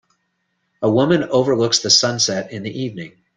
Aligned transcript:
A 0.81 0.89
woman 0.89 1.25
overlooks 1.25 1.77
the 1.77 1.91
sunset 1.91 2.51
in 2.51 2.63
the 2.63 2.71
evening. 2.75 3.11